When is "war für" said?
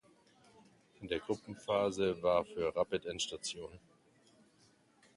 2.23-2.75